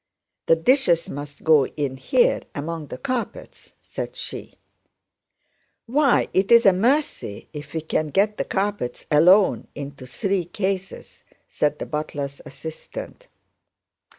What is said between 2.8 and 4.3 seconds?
the carpets," said